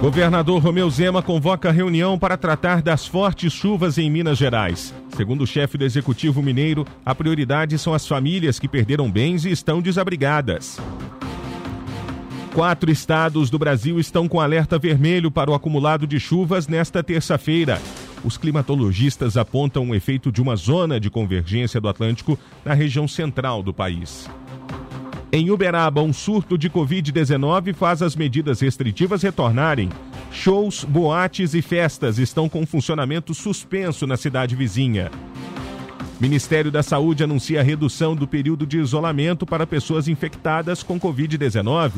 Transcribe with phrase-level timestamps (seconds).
[0.00, 4.94] Governador Romeu Zema convoca reunião para tratar das fortes chuvas em Minas Gerais.
[5.14, 9.50] Segundo o chefe do Executivo Mineiro, a prioridade são as famílias que perderam bens e
[9.50, 10.80] estão desabrigadas.
[12.54, 17.78] Quatro estados do Brasil estão com alerta vermelho para o acumulado de chuvas nesta terça-feira.
[18.24, 23.62] Os climatologistas apontam o efeito de uma zona de convergência do Atlântico na região central
[23.62, 24.30] do país.
[25.32, 29.88] Em Uberaba, um surto de Covid-19 faz as medidas restritivas retornarem.
[30.32, 35.08] Shows, boates e festas estão com funcionamento suspenso na cidade vizinha.
[36.20, 41.92] Ministério da Saúde anuncia a redução do período de isolamento para pessoas infectadas com Covid-19.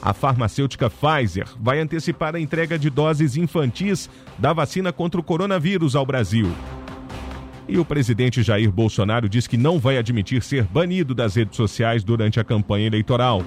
[0.00, 5.96] A farmacêutica Pfizer vai antecipar a entrega de doses infantis da vacina contra o coronavírus
[5.96, 6.48] ao Brasil.
[7.70, 12.02] E o presidente Jair Bolsonaro diz que não vai admitir ser banido das redes sociais
[12.02, 13.44] durante a campanha eleitoral.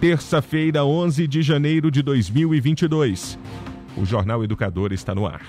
[0.00, 3.36] Terça-feira, 11 de janeiro de 2022.
[3.96, 5.42] O Jornal Educador está no ar.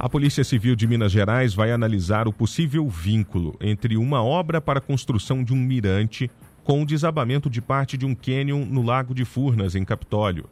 [0.00, 4.80] A Polícia Civil de Minas Gerais vai analisar o possível vínculo entre uma obra para
[4.80, 6.28] a construção de um mirante
[6.64, 10.48] com o desabamento de parte de um cânion no Lago de Furnas, em Capitólio.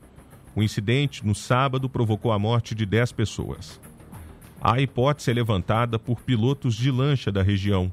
[0.54, 3.80] O incidente, no sábado, provocou a morte de 10 pessoas.
[4.60, 7.92] A hipótese é levantada por pilotos de lancha da região.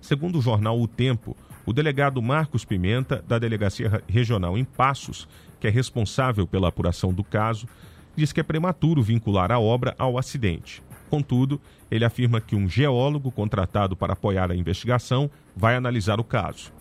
[0.00, 5.28] Segundo o jornal O Tempo, o delegado Marcos Pimenta, da Delegacia Regional em Passos,
[5.60, 7.68] que é responsável pela apuração do caso,
[8.16, 10.82] diz que é prematuro vincular a obra ao acidente.
[11.10, 11.60] Contudo,
[11.90, 16.72] ele afirma que um geólogo contratado para apoiar a investigação vai analisar o caso.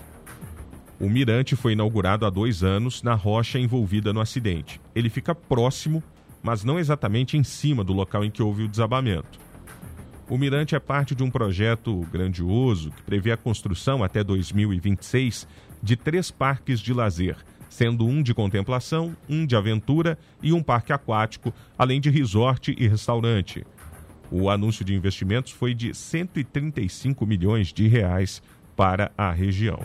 [1.00, 4.82] O mirante foi inaugurado há dois anos na rocha envolvida no acidente.
[4.94, 6.04] Ele fica próximo,
[6.44, 9.40] mas não exatamente em cima do local em que houve o desabamento.
[10.30, 15.48] O mirante é parte de um projeto grandioso que prevê a construção até 2026
[15.82, 17.38] de três parques de lazer,
[17.70, 22.88] sendo um de contemplação, um de aventura e um parque aquático, além de resort e
[22.90, 23.66] restaurante.
[24.30, 28.44] O anúncio de investimentos foi de 135 milhões de reais
[28.76, 29.80] para a região.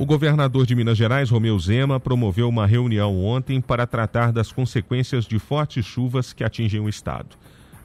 [0.00, 5.26] O governador de Minas Gerais, Romeu Zema, promoveu uma reunião ontem para tratar das consequências
[5.26, 7.36] de fortes chuvas que atingem o estado.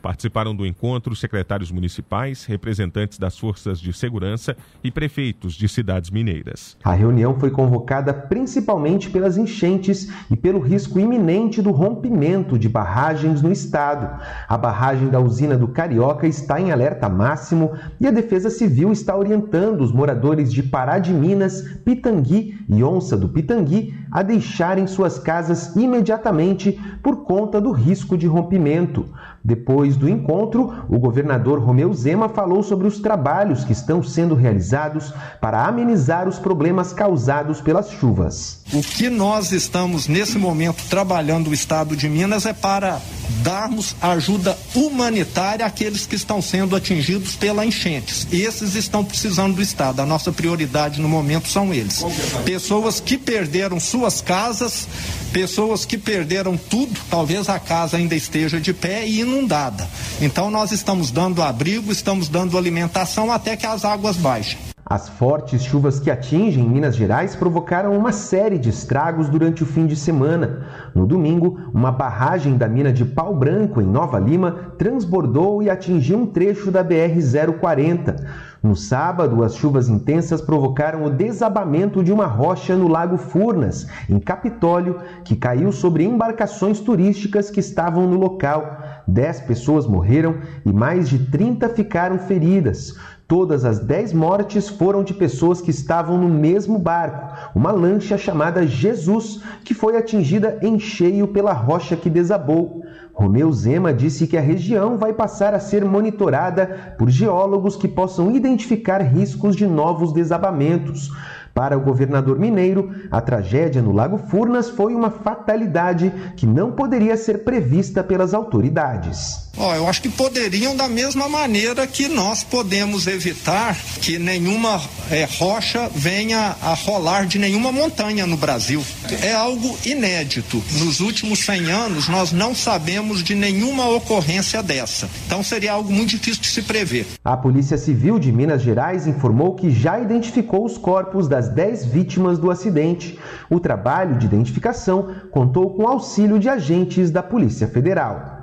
[0.05, 6.77] Participaram do encontro secretários municipais, representantes das forças de segurança e prefeitos de cidades mineiras.
[6.83, 13.41] A reunião foi convocada principalmente pelas enchentes e pelo risco iminente do rompimento de barragens
[13.41, 14.21] no estado.
[14.47, 19.17] A barragem da usina do Carioca está em alerta máximo e a Defesa Civil está
[19.17, 25.19] orientando os moradores de Pará de Minas, Pitangui e Onça do Pitangui a deixarem suas
[25.19, 29.09] casas imediatamente por conta do risco de rompimento.
[29.43, 35.13] Depois do encontro, o governador Romeu Zema falou sobre os trabalhos que estão sendo realizados
[35.41, 38.63] para amenizar os problemas causados pelas chuvas.
[38.73, 43.01] O que nós estamos nesse momento trabalhando no estado de Minas é para
[43.43, 48.27] darmos ajuda humanitária àqueles que estão sendo atingidos pela enchentes.
[48.31, 49.99] Esses estão precisando do estado.
[49.99, 52.03] A nossa prioridade no momento são eles.
[52.43, 54.87] Pessoas que perderam suas casas,
[55.31, 59.89] pessoas que perderam tudo, talvez a casa ainda esteja de pé e inundada.
[60.21, 64.74] Então nós estamos dando abrigo, estamos dando alimentação até que as águas baixem.
[64.87, 69.87] As fortes chuvas que atingem Minas Gerais provocaram uma série de estragos durante o fim
[69.87, 70.67] de semana.
[70.93, 76.19] No domingo, uma barragem da mina de Pau Branco, em Nova Lima, transbordou e atingiu
[76.19, 78.23] um trecho da BR-040.
[78.61, 84.19] No sábado, as chuvas intensas provocaram o desabamento de uma rocha no Lago Furnas, em
[84.19, 88.77] Capitólio, que caiu sobre embarcações turísticas que estavam no local.
[89.07, 90.35] Dez pessoas morreram
[90.65, 92.95] e mais de 30 ficaram feridas.
[93.27, 98.67] Todas as 10 mortes foram de pessoas que estavam no mesmo barco, uma lancha chamada
[98.67, 102.83] Jesus, que foi atingida em cheio pela rocha que desabou.
[103.11, 108.29] Romeu Zema disse que a região vai passar a ser monitorada por geólogos que possam
[108.35, 111.09] identificar riscos de novos desabamentos.
[111.51, 117.17] Para o governador mineiro, a tragédia no Lago Furnas foi uma fatalidade que não poderia
[117.17, 119.44] ser prevista pelas autoridades.
[119.57, 125.25] Oh, eu acho que poderiam da mesma maneira que nós podemos evitar que nenhuma é,
[125.39, 128.83] rocha venha a rolar de nenhuma montanha no Brasil.
[129.23, 130.61] É algo inédito.
[130.73, 135.09] Nos últimos 100 anos, nós não sabemos de nenhuma ocorrência dessa.
[135.25, 137.07] Então seria algo muito difícil de se prever.
[137.23, 142.37] A Polícia Civil de Minas Gerais informou que já identificou os corpos das 10 vítimas
[142.37, 143.17] do acidente.
[143.49, 148.34] O trabalho de identificação contou com auxílio de agentes da Polícia Federal.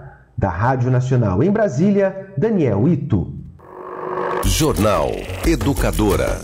[0.43, 3.33] Da Rádio Nacional em Brasília, Daniel Ito.
[4.45, 5.13] Jornal
[5.47, 6.41] Educadora.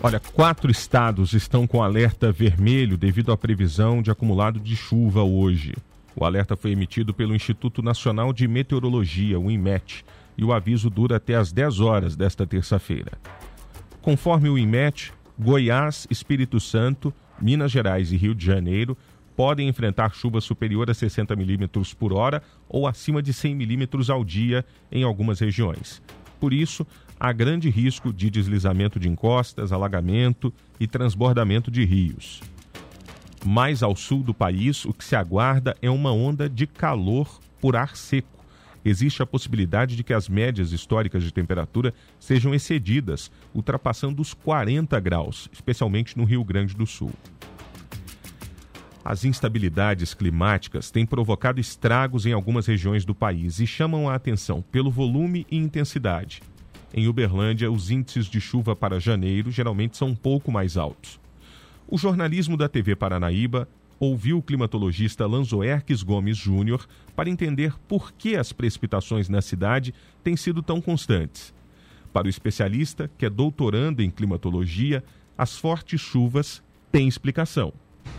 [0.00, 5.74] Olha, quatro estados estão com alerta vermelho devido à previsão de acumulado de chuva hoje.
[6.14, 10.04] O alerta foi emitido pelo Instituto Nacional de Meteorologia, o INMET,
[10.38, 13.18] e o aviso dura até às 10 horas desta terça-feira.
[14.00, 17.12] Conforme o INMET, Goiás, Espírito Santo,
[17.42, 18.96] Minas Gerais e Rio de Janeiro
[19.36, 24.24] podem enfrentar chuva superior a 60 milímetros por hora ou acima de 100 milímetros ao
[24.24, 26.02] dia em algumas regiões.
[26.40, 26.86] Por isso,
[27.20, 32.40] há grande risco de deslizamento de encostas, alagamento e transbordamento de rios.
[33.44, 37.76] Mais ao sul do país, o que se aguarda é uma onda de calor por
[37.76, 38.36] ar seco.
[38.84, 44.98] Existe a possibilidade de que as médias históricas de temperatura sejam excedidas, ultrapassando os 40
[45.00, 47.12] graus, especialmente no Rio Grande do Sul.
[49.08, 54.62] As instabilidades climáticas têm provocado estragos em algumas regiões do país e chamam a atenção
[54.62, 56.42] pelo volume e intensidade.
[56.92, 61.20] Em Uberlândia, os índices de chuva para janeiro geralmente são um pouco mais altos.
[61.86, 63.68] O jornalismo da TV Paranaíba
[64.00, 69.94] ouviu o climatologista Lanzoerques Gomes Júnior para entender por que as precipitações na cidade
[70.24, 71.54] têm sido tão constantes.
[72.12, 75.04] Para o especialista, que é doutorando em climatologia,
[75.38, 76.60] as fortes chuvas
[76.90, 77.72] têm explicação.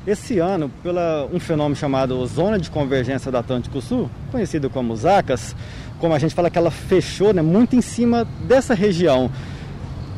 [0.06, 5.56] Esse ano, pela um fenômeno chamado Zona de Convergência do Atlântico Sul, conhecido como ZACAS,
[6.00, 9.30] como a gente fala que ela fechou né, muito em cima dessa região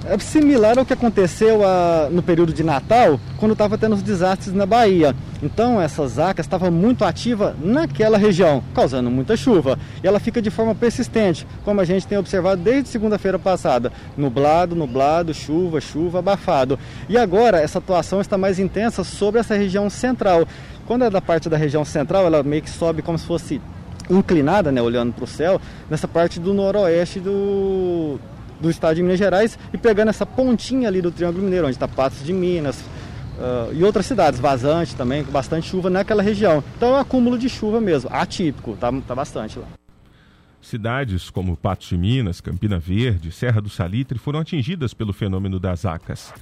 [0.06, 4.02] é similar ao que aconteceu a, ah, no período de Natal, quando estava tendo os
[4.02, 5.16] desastres na Bahia.
[5.44, 9.78] Então essa zaca estava muito ativa naquela região, causando muita chuva.
[10.04, 13.92] E ela fica de forma persistente, como a gente tem observado desde segunda-feira passada.
[14.18, 16.80] Nublado, nublado, chuva, chuva, abafado.
[17.08, 20.48] E agora essa atuação está mais intensa sobre essa região central.
[20.88, 23.62] Quando é da parte da região central, ela meio que sobe como se fosse
[24.10, 28.20] inclinada, né, olhando para o céu, nessa parte do noroeste do,
[28.60, 31.88] do estado de Minas Gerais e pegando essa pontinha ali do Triângulo Mineiro, onde está
[31.88, 32.80] Patos de Minas
[33.40, 36.64] uh, e outras cidades, Vazante também, com bastante chuva naquela região.
[36.78, 39.66] Então é um acúmulo de chuva mesmo, atípico, tá, tá bastante lá.
[40.62, 45.86] Cidades como Patos de Minas, Campina Verde, Serra do Salitre foram atingidas pelo fenômeno das
[45.86, 46.34] acas.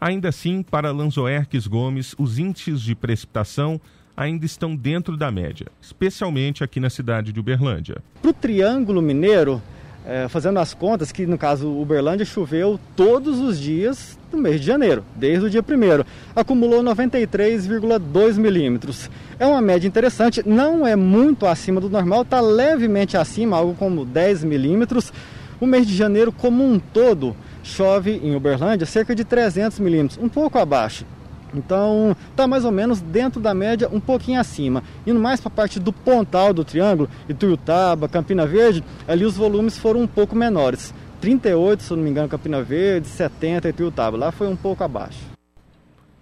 [0.00, 3.80] Ainda assim, para Lanzoerques Gomes, os índices de precipitação
[4.16, 7.96] ainda estão dentro da média, especialmente aqui na cidade de Uberlândia.
[8.22, 9.60] Para o Triângulo Mineiro,
[10.06, 14.66] é, fazendo as contas, que no caso Uberlândia choveu todos os dias do mês de
[14.66, 16.04] janeiro, desde o dia 1
[16.36, 19.10] acumulou 93,2 milímetros.
[19.38, 24.04] É uma média interessante, não é muito acima do normal, está levemente acima, algo como
[24.04, 25.12] 10 milímetros.
[25.60, 30.28] O mês de janeiro como um todo chove em Uberlândia cerca de 300 milímetros, um
[30.28, 31.06] pouco abaixo.
[31.54, 34.82] Então, está mais ou menos dentro da média, um pouquinho acima.
[35.06, 39.78] Indo mais para a parte do pontal do triângulo, Ituiutaba, Campina Verde, ali os volumes
[39.78, 40.92] foram um pouco menores.
[41.20, 44.16] 38, se não me engano, Campina Verde, 70 Ituiutaba.
[44.16, 45.20] Lá foi um pouco abaixo.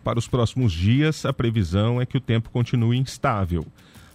[0.04, 3.64] Para os próximos dias, a previsão é que o tempo continue instável.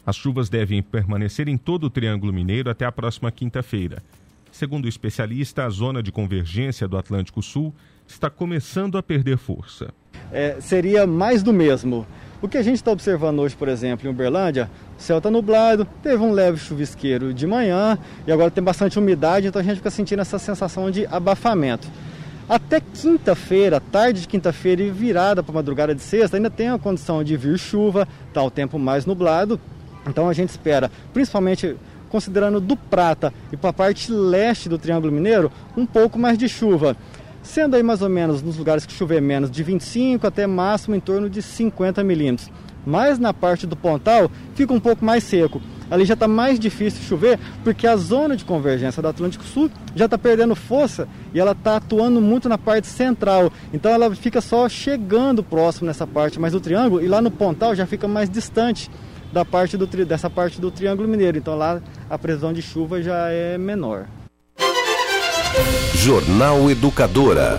[0.06, 4.02] As chuvas devem permanecer em todo o Triângulo Mineiro até a próxima quinta-feira.
[4.52, 7.74] Segundo o especialista, a zona de convergência do Atlântico Sul
[8.08, 9.94] está começando a perder força.
[10.32, 12.06] É, seria mais do mesmo.
[12.40, 15.88] O que a gente está observando hoje, por exemplo, em Uberlândia, o céu está nublado,
[16.04, 19.90] teve um leve chuvisqueiro de manhã e agora tem bastante umidade, então a gente fica
[19.90, 21.88] sentindo essa sensação de abafamento.
[22.48, 27.24] Até quinta-feira, tarde de quinta-feira e virada para madrugada de sexta, ainda tem a condição
[27.24, 29.60] de vir chuva, está o tempo mais nublado,
[30.08, 31.76] então a gente espera, principalmente
[32.08, 36.48] considerando do Prata e para a parte leste do Triângulo Mineiro, um pouco mais de
[36.48, 36.96] chuva
[37.48, 41.00] sendo aí mais ou menos nos lugares que chover menos de 25 até máximo em
[41.00, 42.50] torno de 50 milímetros.
[42.86, 45.62] Mas na parte do Pontal fica um pouco mais seco.
[45.90, 50.06] Ali já está mais difícil chover porque a zona de convergência do Atlântico Sul já
[50.06, 53.52] está perdendo força e ela está atuando muito na parte central.
[53.74, 57.74] Então ela fica só chegando próximo nessa parte mais do triângulo e lá no Pontal
[57.74, 58.90] já fica mais distante
[59.32, 61.38] da parte do, dessa parte do Triângulo Mineiro.
[61.38, 64.08] Então lá a previsão de chuva já é menor.
[65.98, 67.58] Jornal Educadora.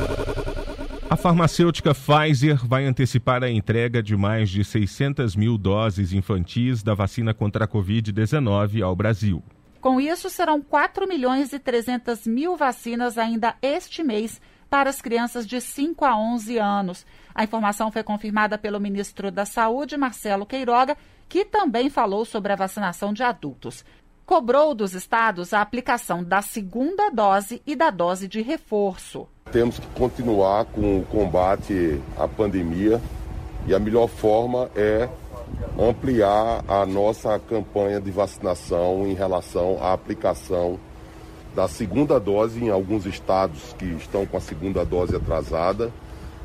[1.11, 6.95] A farmacêutica Pfizer vai antecipar a entrega de mais de 600 mil doses infantis da
[6.95, 9.43] vacina contra a Covid-19 ao Brasil.
[9.81, 14.41] Com isso, serão 4 milhões e 300 mil vacinas ainda este mês
[14.71, 17.05] para as crianças de 5 a 11 anos.
[17.35, 20.97] A informação foi confirmada pelo ministro da Saúde, Marcelo Queiroga,
[21.29, 23.85] que também falou sobre a vacinação de adultos.
[24.29, 29.27] Cobrou dos estados a aplicação da segunda dose e da dose de reforço.
[29.51, 33.01] Temos que continuar com o combate à pandemia
[33.67, 35.09] e a melhor forma é
[35.81, 40.79] ampliar a nossa campanha de vacinação em relação à aplicação
[41.55, 45.91] da segunda dose em alguns estados que estão com a segunda dose atrasada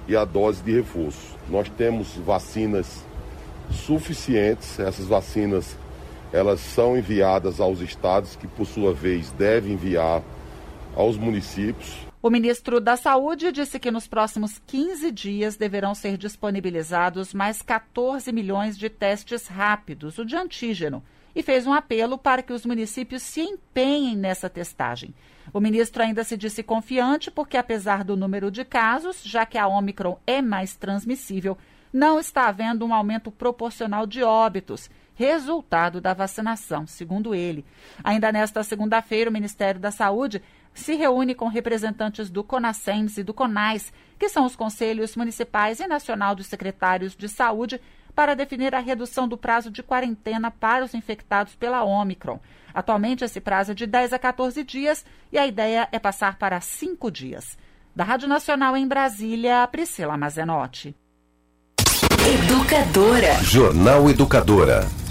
[0.07, 1.35] e a dose de reforço.
[1.49, 3.03] Nós temos vacinas
[3.69, 5.82] suficientes, essas vacinas
[6.33, 10.23] elas são enviadas aos estados que por sua vez devem enviar
[10.95, 11.95] aos municípios.
[12.23, 18.31] O ministro da Saúde disse que nos próximos 15 dias deverão ser disponibilizados mais 14
[18.31, 21.03] milhões de testes rápidos, o de antígeno,
[21.35, 25.13] e fez um apelo para que os municípios se empenhem nessa testagem.
[25.53, 29.67] O ministro ainda se disse confiante porque, apesar do número de casos, já que a
[29.67, 31.57] Omicron é mais transmissível,
[31.91, 37.65] não está havendo um aumento proporcional de óbitos, resultado da vacinação, segundo ele.
[38.03, 40.41] Ainda nesta segunda-feira, o Ministério da Saúde
[40.73, 45.87] se reúne com representantes do CONASEMS e do CONAIS, que são os Conselhos Municipais e
[45.87, 47.79] Nacional dos Secretários de Saúde,
[48.15, 52.39] para definir a redução do prazo de quarentena para os infectados pela Omicron.
[52.73, 56.59] Atualmente, esse prazo é de 10 a 14 dias e a ideia é passar para
[56.59, 57.57] 5 dias.
[57.95, 60.95] Da Rádio Nacional em Brasília, Priscila Mazenotti.
[62.25, 63.35] Educadora.
[63.43, 65.02] Jornal Educadora.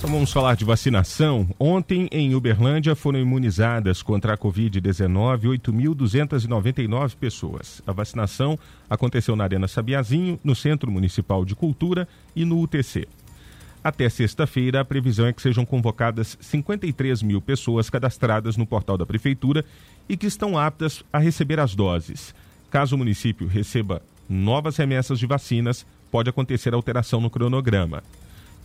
[0.00, 1.46] Então vamos falar de vacinação.
[1.58, 7.82] Ontem, em Uberlândia, foram imunizadas contra a Covid-19 8.299 pessoas.
[7.86, 13.06] A vacinação aconteceu na Arena Sabiazinho, no Centro Municipal de Cultura e no UTC.
[13.84, 19.04] Até sexta-feira, a previsão é que sejam convocadas 53 mil pessoas cadastradas no portal da
[19.04, 19.66] Prefeitura
[20.08, 22.34] e que estão aptas a receber as doses.
[22.70, 28.02] Caso o município receba novas remessas de vacinas, pode acontecer alteração no cronograma.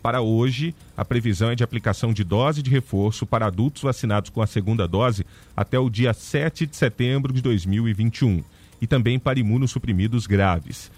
[0.06, 4.40] Para hoje, a previsão é de aplicação de dose de reforço para adultos vacinados com
[4.40, 5.26] a segunda dose
[5.58, 8.44] até o dia 7 de setembro de 2021
[8.80, 10.92] e também para imunossuprimidos graves.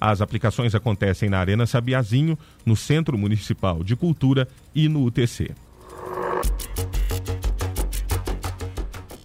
[0.00, 5.50] As aplicações acontecem na Arena Sabiazinho, no Centro Municipal de Cultura e no UTC.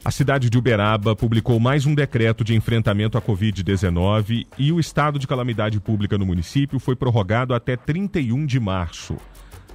[0.10, 5.20] A cidade de Uberaba publicou mais um decreto de enfrentamento à Covid-19 e o estado
[5.20, 9.18] de calamidade pública no município foi prorrogado até 31 de março.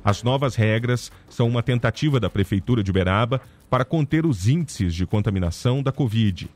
[0.05, 5.07] As novas regras são uma tentativa da Prefeitura de Uberaba para conter os índices de
[5.07, 6.51] contaminação da Covid.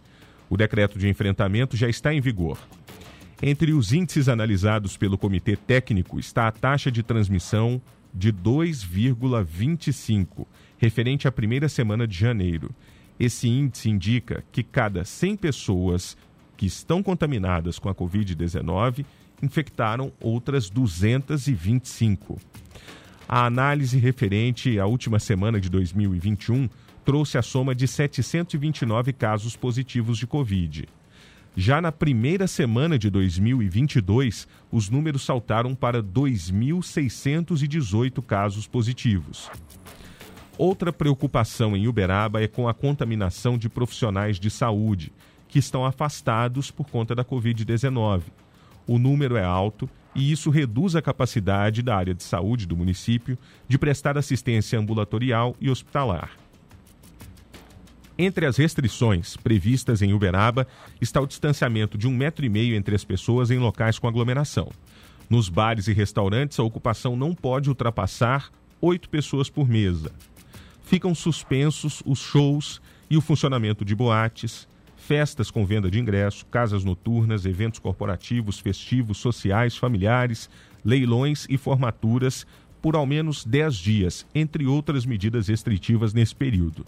[0.51, 2.59] O decreto de enfrentamento já está em vigor.
[3.41, 7.81] Entre os índices analisados pelo Comitê Técnico está a taxa de transmissão
[8.13, 10.47] de 2,25,
[10.79, 12.75] referente à primeira semana de janeiro
[13.19, 16.17] esse índice indica que cada 100 pessoas
[16.57, 19.05] que estão contaminadas com a Covid-19
[19.43, 22.39] infectaram outras 225.
[23.29, 26.69] A análise referente à última semana de 2021
[27.05, 30.89] trouxe a soma de 729 casos positivos de Covid.
[31.57, 39.51] Já na primeira semana de 2022, os números saltaram para 2.618 casos positivos.
[40.59, 45.13] Outra preocupação em Uberaba é com a contaminação de profissionais de saúde
[45.47, 48.23] que estão afastados por conta da Covid-19.
[48.85, 53.39] O número é alto e isso reduz a capacidade da área de saúde do município
[53.69, 56.33] de prestar assistência ambulatorial e hospitalar.
[58.19, 60.67] Entre as restrições previstas em Uberaba
[61.01, 64.73] está o distanciamento de um metro e meio entre as pessoas em locais com aglomeração.
[65.31, 68.51] Nos bares e restaurantes, a ocupação não pode ultrapassar
[68.81, 70.11] oito pessoas por mesa
[70.89, 72.81] ficam suspensos os shows
[73.11, 74.67] e o funcionamento de boates,
[74.97, 80.49] festas com venda de ingresso, casas noturnas, eventos corporativos, festivos, sociais, familiares,
[80.83, 82.47] leilões e formaturas
[82.81, 86.87] por ao menos 10 dias, entre outras medidas restritivas nesse período.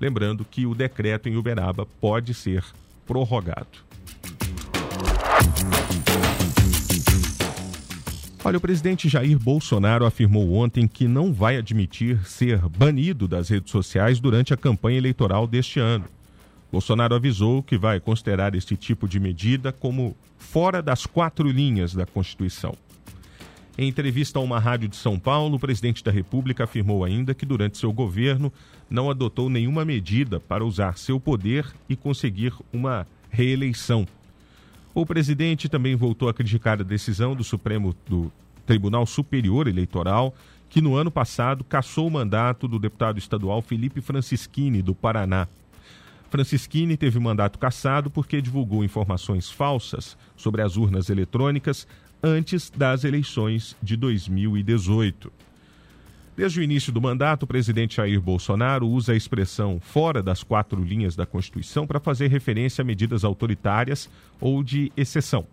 [0.00, 2.64] Lembrando que o decreto em Uberaba pode ser
[3.04, 3.66] prorrogado.
[8.44, 13.70] Olha, o presidente Jair Bolsonaro afirmou ontem que não vai admitir ser banido das redes
[13.70, 16.06] sociais durante a campanha eleitoral deste ano.
[16.72, 22.04] Bolsonaro avisou que vai considerar este tipo de medida como fora das quatro linhas da
[22.04, 22.74] Constituição.
[23.78, 27.46] Em entrevista a uma rádio de São Paulo, o presidente da República afirmou ainda que
[27.46, 28.52] durante seu governo
[28.90, 34.04] não adotou nenhuma medida para usar seu poder e conseguir uma reeleição.
[34.94, 38.30] O presidente também voltou a criticar a decisão do Supremo do
[38.66, 40.34] Tribunal Superior Eleitoral,
[40.68, 45.48] que no ano passado cassou o mandato do deputado estadual Felipe Francischini, do Paraná.
[46.30, 51.86] Francischini teve o mandato cassado porque divulgou informações falsas sobre as urnas eletrônicas
[52.22, 55.32] antes das eleições de 2018.
[56.34, 60.82] Desde o início do mandato, o presidente Jair Bolsonaro usa a expressão fora das quatro
[60.82, 64.08] linhas da Constituição para fazer referência a medidas autoritárias
[64.40, 65.46] ou de exceção.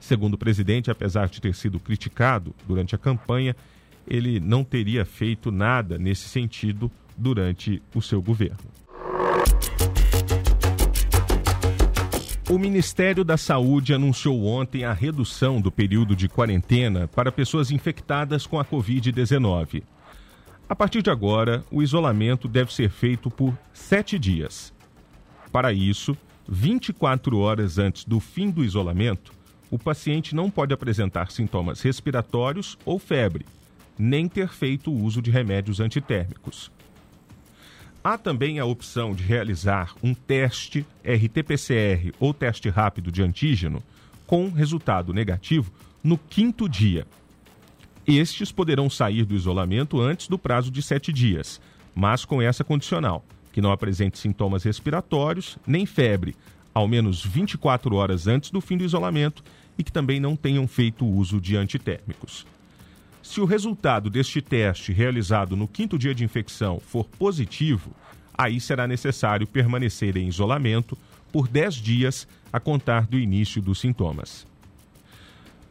[0.00, 3.54] Segundo o presidente, apesar de ter sido criticado durante a campanha,
[4.08, 8.58] ele não teria feito nada nesse sentido durante o seu governo.
[12.50, 18.46] O Ministério da Saúde anunciou ontem a redução do período de quarentena para pessoas infectadas
[18.46, 19.82] com a Covid-19.
[20.68, 24.70] A partir de agora, o isolamento deve ser feito por sete dias.
[25.50, 26.14] Para isso,
[26.46, 29.32] 24 horas antes do fim do isolamento,
[29.70, 33.46] o paciente não pode apresentar sintomas respiratórios ou febre,
[33.98, 36.70] nem ter feito uso de remédios antitérmicos.
[38.04, 43.82] Há também a opção de realizar um teste RT-PCR ou teste rápido de antígeno
[44.26, 45.72] com resultado negativo
[46.04, 47.06] no quinto dia.
[48.08, 51.60] Estes poderão sair do isolamento antes do prazo de sete dias,
[51.94, 53.22] mas com essa condicional,
[53.52, 56.34] que não apresente sintomas respiratórios nem febre,
[56.72, 59.44] ao menos 24 horas antes do fim do isolamento
[59.76, 62.46] e que também não tenham feito uso de antitérmicos.
[63.22, 67.90] Se o resultado deste teste realizado no quinto dia de infecção for positivo,
[68.32, 70.96] aí será necessário permanecer em isolamento
[71.30, 74.46] por 10 dias a contar do início dos sintomas.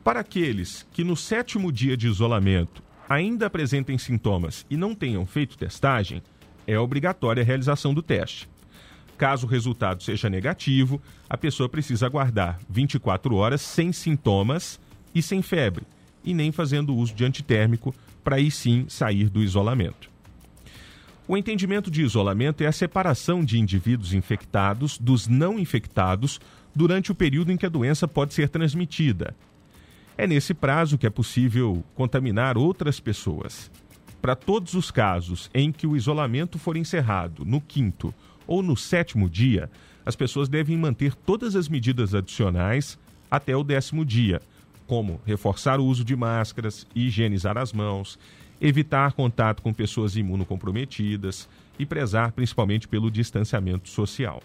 [0.08, 5.58] Para aqueles que no sétimo dia de isolamento ainda apresentem sintomas e não tenham feito
[5.58, 6.24] testagem,
[6.66, 8.48] é obrigatória a realização do teste.
[9.18, 14.80] Caso o resultado seja negativo, a pessoa precisa aguardar 24 horas sem sintomas
[15.14, 15.84] e sem febre
[16.24, 20.10] e nem fazendo uso de antitérmico para aí sim sair do isolamento.
[21.28, 26.40] O entendimento de isolamento é a separação de indivíduos infectados dos não infectados
[26.74, 29.36] durante o período em que a doença pode ser transmitida.
[30.18, 33.70] É nesse prazo que é possível contaminar outras pessoas.
[34.20, 38.12] Para todos os casos em que o isolamento for encerrado no quinto
[38.48, 39.70] ou no sétimo dia,
[40.04, 42.98] as pessoas devem manter todas as medidas adicionais
[43.30, 44.42] até o décimo dia,
[44.88, 48.18] como reforçar o uso de máscaras, higienizar as mãos,
[48.60, 54.42] evitar contato com pessoas imunocomprometidas e prezar principalmente pelo distanciamento social.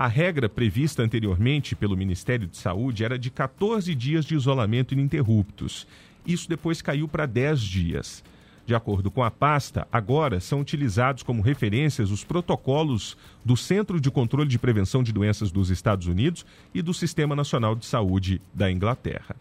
[0.00, 5.88] A regra prevista anteriormente pelo Ministério de Saúde era de 14 dias de isolamento ininterruptos.
[6.24, 8.22] Isso depois caiu para 10 dias.
[8.64, 14.08] De acordo com a pasta, agora são utilizados como referências os protocolos do Centro de
[14.08, 18.70] Controle de Prevenção de Doenças dos Estados Unidos e do Sistema Nacional de Saúde da
[18.70, 19.34] Inglaterra.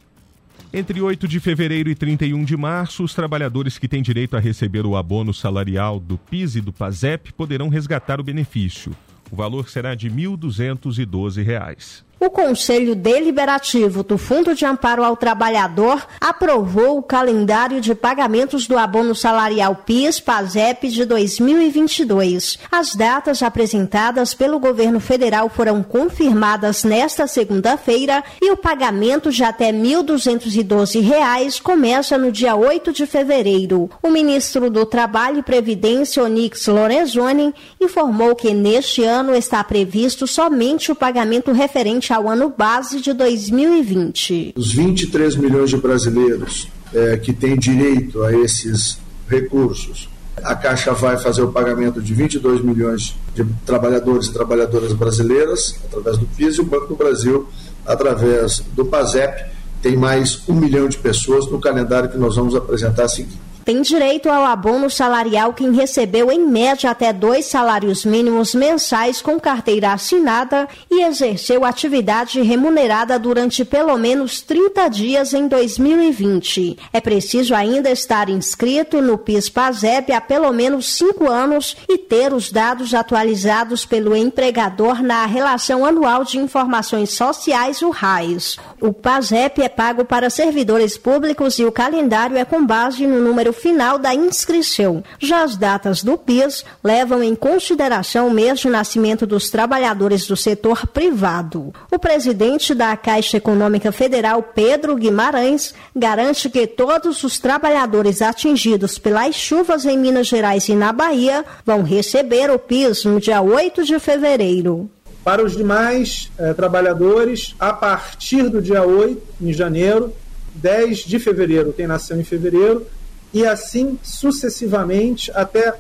[0.74, 4.88] Entre 8 de fevereiro e 31 de março, os trabalhadores que têm direito a receber
[4.88, 8.92] o abono salarial do PIS e do PASEP poderão resgatar o benefício.
[9.32, 16.06] O valor será de R$ 1.212 o Conselho Deliberativo do Fundo de Amparo ao Trabalhador
[16.20, 22.58] aprovou o calendário de pagamentos do abono salarial PIS-PASEP de 2022.
[22.72, 29.68] As datas apresentadas pelo governo federal foram confirmadas nesta segunda-feira e o pagamento de até
[29.68, 33.90] R$ 1.212 começa no dia 8 de fevereiro.
[34.02, 40.92] O ministro do Trabalho e Previdência, Onix Lorenzoni, informou que neste ano está previsto somente
[40.92, 44.54] o pagamento referente ao ano base de 2020.
[44.56, 50.10] Os 23 milhões de brasileiros é, que têm direito a esses recursos,
[50.44, 56.18] a Caixa vai fazer o pagamento de 22 milhões de trabalhadores e trabalhadoras brasileiras através
[56.18, 57.48] do PIS e o Banco do Brasil
[57.86, 59.46] através do PASEP
[59.82, 63.47] tem mais um milhão de pessoas no calendário que nós vamos apresentar a seguir.
[63.68, 69.38] Tem direito ao abono salarial quem recebeu em média até dois salários mínimos mensais com
[69.38, 76.78] carteira assinada e exerceu atividade remunerada durante pelo menos 30 dias em 2020.
[76.94, 82.50] É preciso ainda estar inscrito no PIS-PASEP há pelo menos cinco anos e ter os
[82.50, 88.56] dados atualizados pelo empregador na Relação Anual de Informações Sociais, o RAIS.
[88.80, 93.57] O PASEP é pago para servidores públicos e o calendário é com base no número
[93.58, 95.04] final da inscrição.
[95.20, 100.38] Já as datas do PIS levam em consideração o mês de nascimento dos trabalhadores do
[100.38, 101.74] setor privado.
[101.92, 109.36] O presidente da Caixa Econômica Federal, Pedro Guimarães, garante que todos os trabalhadores atingidos pelas
[109.36, 114.00] chuvas em Minas Gerais e na Bahia vão receber o PIS no dia 8 de
[114.00, 114.90] fevereiro
[115.24, 120.14] Para os demais eh, trabalhadores, a partir do dia 8, em janeiro,
[120.56, 122.86] 10 de fevereiro, quem nasceu em fevereiro,
[123.34, 125.76] e assim sucessivamente até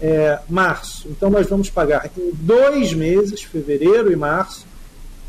[0.00, 1.08] é, março.
[1.08, 4.66] Então, nós vamos pagar em dois meses, fevereiro e março,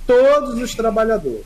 [0.05, 1.45] todos os trabalhadores.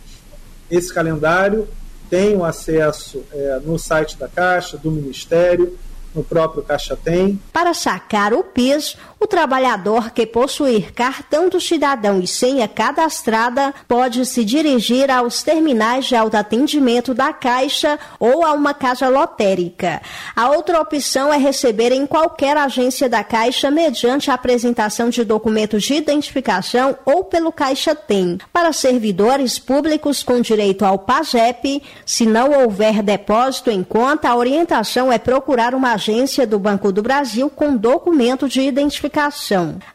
[0.69, 1.67] Esse calendário
[2.09, 5.77] tem o acesso é, no site da Caixa, do Ministério
[6.13, 7.39] no próprio Caixa Tem.
[7.53, 14.25] Para sacar o PIS, o trabalhador que possuir cartão do cidadão e senha cadastrada pode
[14.25, 20.01] se dirigir aos terminais de autoatendimento da Caixa ou a uma casa lotérica.
[20.35, 25.83] A outra opção é receber em qualquer agência da Caixa mediante a apresentação de documentos
[25.83, 28.39] de identificação ou pelo Caixa Tem.
[28.51, 35.11] Para servidores públicos com direito ao PASEP, se não houver depósito em conta, a orientação
[35.11, 39.10] é procurar uma agência do Banco do Brasil com documento de identificação.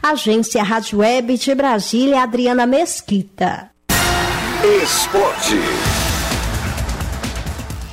[0.03, 3.71] Agência Rádio Web de Brasília, Adriana Mesquita.
[4.83, 5.57] Esporte.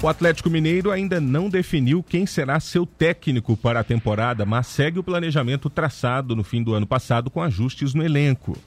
[0.02, 5.00] O Atlético Mineiro ainda não definiu quem será seu técnico para a temporada, mas segue
[5.00, 8.58] o planejamento traçado no fim do ano passado com ajustes no elenco.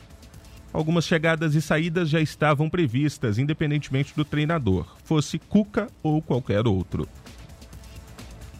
[0.73, 7.07] Algumas chegadas e saídas já estavam previstas, independentemente do treinador, fosse Cuca ou qualquer outro.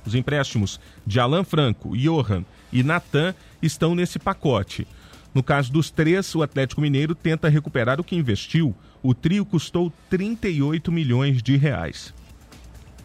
[0.05, 4.87] Os empréstimos de Alan Franco, Johan e Natan estão nesse pacote.
[5.35, 8.75] No caso dos três, o Atlético Mineiro tenta recuperar o que investiu.
[9.03, 12.15] O trio custou 38 milhões de reais.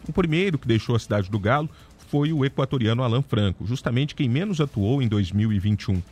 [0.08, 1.68] O primeiro que deixou a cidade do Galo
[2.08, 6.02] foi o equatoriano Alan Franco, justamente quem menos atuou em 2021.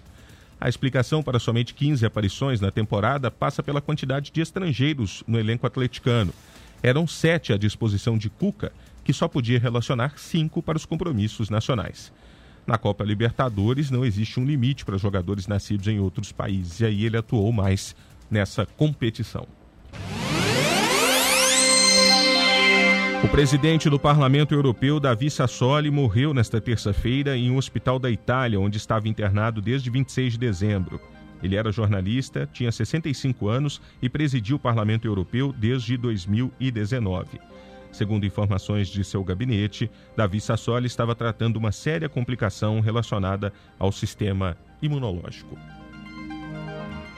[0.61, 5.67] A explicação para somente 15 aparições na temporada passa pela quantidade de estrangeiros no elenco
[5.67, 6.35] atleticano.
[6.83, 12.13] Eram sete à disposição de Cuca que só podia relacionar cinco para os compromissos nacionais.
[12.71, 17.05] Na Copa Libertadores não existe um limite para jogadores nascidos em outros países, e aí
[17.05, 17.97] ele atuou mais
[18.31, 19.45] nessa competição.
[23.25, 28.61] O presidente do Parlamento Europeu, Davi Sassoli, morreu nesta terça-feira em um hospital da Itália,
[28.61, 31.01] onde estava internado desde 26 de dezembro.
[31.43, 37.41] Ele era jornalista, tinha 65 anos e presidiu o Parlamento Europeu desde 2019.
[37.93, 44.57] Segundo informações de seu gabinete, Davi Sassoli estava tratando uma séria complicação relacionada ao sistema
[44.81, 45.57] imunológico.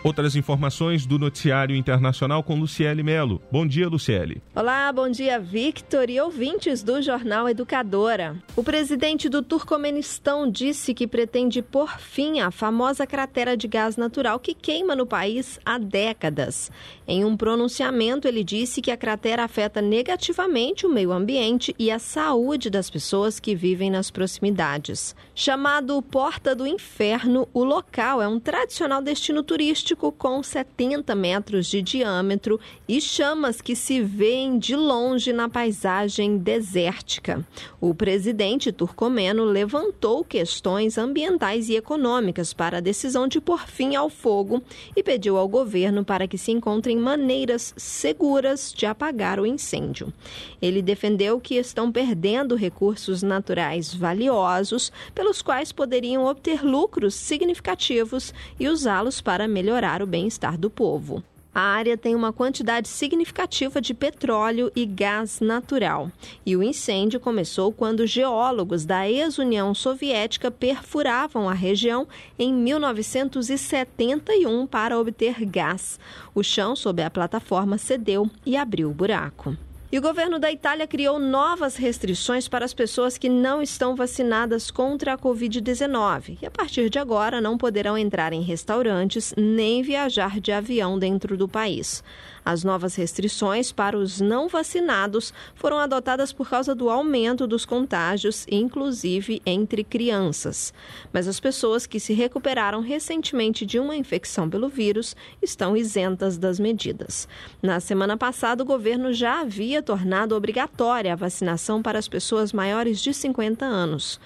[0.04, 3.40] Outras informações do noticiário internacional com Luciele Melo.
[3.52, 4.42] Bom dia, Luciele.
[4.52, 8.36] Olá, bom dia, Victor e ouvintes do Jornal Educadora.
[8.56, 14.40] O presidente do Turcomenistão disse que pretende pôr fim à famosa cratera de gás natural
[14.40, 16.68] que queima no país há décadas.
[17.06, 22.00] Em um pronunciamento, ele disse que a cratera afeta negativamente o meio ambiente e a
[22.00, 25.14] saúde das pessoas que vivem nas proximidades.
[25.32, 31.82] Chamado Porta do Inferno, o local é um tradicional destino turístico com 70 metros de
[31.82, 37.46] diâmetro e chamas que se veem de longe na paisagem desértica.
[37.80, 44.08] O presidente turcomeno levantou questões ambientais e econômicas para a decisão de pôr fim ao
[44.08, 44.62] fogo
[44.96, 50.12] e pediu ao governo para que se encontrem maneiras seguras de apagar o incêndio.
[50.60, 58.68] Ele defendeu que estão perdendo recursos naturais valiosos, pelos quais poderiam obter lucros significativos e
[58.68, 61.24] usá-los para melhorar melhorar o bem-estar do povo.
[61.54, 66.10] A área tem uma quantidade significativa de petróleo e gás natural.
[66.46, 74.98] E o incêndio começou quando geólogos da ex-União Soviética perfuravam a região em 1971 para
[74.98, 76.00] obter gás.
[76.34, 79.54] O chão sob a plataforma cedeu e abriu o buraco.
[79.92, 84.70] E o governo da Itália criou novas restrições para as pessoas que não estão vacinadas
[84.70, 90.40] contra a Covid-19 e, a partir de agora, não poderão entrar em restaurantes nem viajar
[90.40, 92.02] de avião dentro do país.
[92.44, 98.46] As novas restrições para os não vacinados foram adotadas por causa do aumento dos contágios,
[98.50, 100.74] inclusive entre crianças.
[101.12, 106.58] Mas as pessoas que se recuperaram recentemente de uma infecção pelo vírus estão isentas das
[106.58, 107.28] medidas.
[107.62, 113.00] Na semana passada, o governo já havia tornado obrigatória a vacinação para as pessoas maiores
[113.00, 114.18] de 50 anos.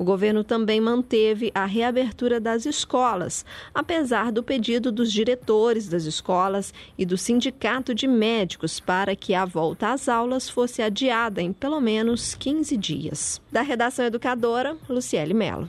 [0.00, 6.72] O governo também manteve a reabertura das escolas, apesar do pedido dos diretores das escolas
[6.96, 11.82] e do Sindicato de Médicos para que a volta às aulas fosse adiada em pelo
[11.82, 13.42] menos 15 dias.
[13.52, 15.68] Da redação educadora, Luciele Mello.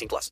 [0.00, 0.28] 18 plus.